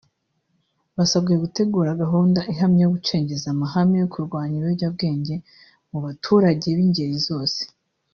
[0.97, 5.35] basabwe gutegura gahunda ihamye yo gucengeza amahame yo gurwanya ibiyobyabwenge
[5.89, 7.61] mu baturage b’ingeri zose